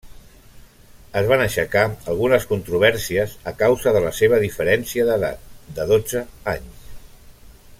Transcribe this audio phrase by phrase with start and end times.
[1.19, 6.25] Es van aixecar algunes controvèrsies a causa de la seva diferència d'edat de dotze
[6.57, 6.91] anys.